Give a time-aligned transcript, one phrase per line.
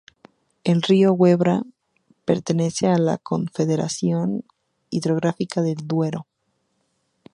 [0.63, 1.61] El río Huebra
[2.25, 4.43] pertenece a la Confederación
[4.89, 6.25] Hidrográfica del Duero.